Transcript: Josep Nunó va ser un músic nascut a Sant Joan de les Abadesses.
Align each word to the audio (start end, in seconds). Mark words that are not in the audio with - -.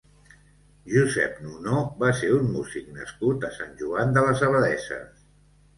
Josep 0.93 1.35
Nunó 1.49 1.83
va 2.01 2.11
ser 2.23 2.31
un 2.39 2.49
músic 2.57 2.91
nascut 2.97 3.47
a 3.47 3.53
Sant 3.61 3.79
Joan 3.85 4.19
de 4.19 4.27
les 4.31 4.45
Abadesses. 4.51 5.27